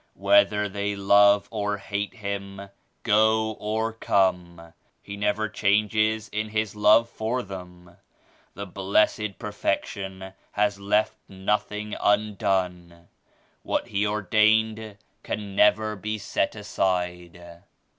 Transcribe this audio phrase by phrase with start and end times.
[0.15, 2.69] Whether they love or hate him,
[3.03, 7.97] go or come, he never changes in his love for them.
[8.55, 13.09] The Blessed Perfection has left nothing undone.
[13.61, 17.61] What He ordained can never be set aside."